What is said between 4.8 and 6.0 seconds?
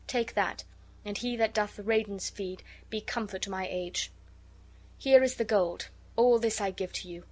Here is the gold.